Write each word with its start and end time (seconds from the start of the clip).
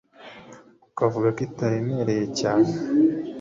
akavuga 0.91 1.27
ko 1.35 1.39
itaremereye 1.47 2.25
cyane. 2.39 2.69